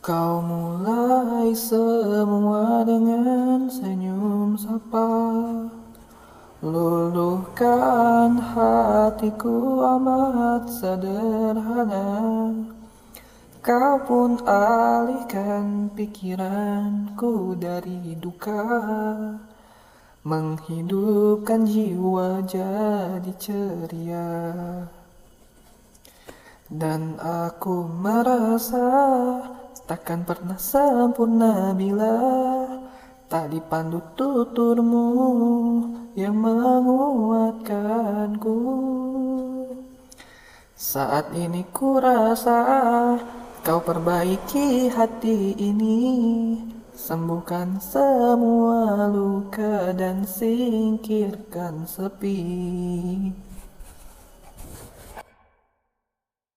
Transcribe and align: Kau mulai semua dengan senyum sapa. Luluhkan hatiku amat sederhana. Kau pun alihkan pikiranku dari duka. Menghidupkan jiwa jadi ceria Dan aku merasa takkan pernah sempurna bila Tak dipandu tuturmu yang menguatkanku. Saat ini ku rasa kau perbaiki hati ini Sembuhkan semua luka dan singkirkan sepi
Kau 0.00 0.40
mulai 0.40 1.52
semua 1.52 2.80
dengan 2.88 3.68
senyum 3.68 4.56
sapa. 4.56 5.04
Luluhkan 6.64 8.40
hatiku 8.40 9.84
amat 9.84 10.72
sederhana. 10.72 12.48
Kau 13.60 14.00
pun 14.08 14.40
alihkan 14.48 15.92
pikiranku 15.92 17.60
dari 17.60 18.16
duka. 18.16 18.64
Menghidupkan 20.24 21.68
jiwa 21.68 22.40
jadi 22.48 23.32
ceria 23.36 24.32
Dan 26.70 27.18
aku 27.18 27.90
merasa 27.90 28.78
takkan 29.90 30.22
pernah 30.22 30.54
sempurna 30.54 31.74
bila 31.74 32.14
Tak 33.26 33.50
dipandu 33.50 33.98
tuturmu 34.14 35.10
yang 36.14 36.38
menguatkanku. 36.38 38.58
Saat 40.78 41.34
ini 41.34 41.66
ku 41.74 41.98
rasa 41.98 43.18
kau 43.66 43.82
perbaiki 43.82 44.94
hati 44.94 45.58
ini 45.58 45.98
Sembuhkan 46.94 47.82
semua 47.82 49.10
luka 49.10 49.90
dan 49.94 50.22
singkirkan 50.22 51.82
sepi 51.82 53.49